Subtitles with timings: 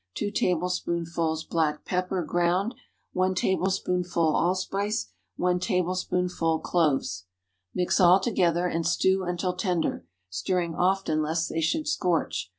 [0.15, 2.73] 2 tablespoonfuls black pepper, ground.
[3.13, 5.11] 1 tablespoonful allspice.
[5.35, 7.27] 1 tablespoonful cloves.
[7.75, 12.49] Mix all together, and stew until tender, stirring often lest they should scorch.